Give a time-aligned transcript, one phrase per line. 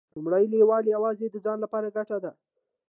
[0.15, 2.31] لومړی لیول یوازې د ځان لپاره ګټه ده.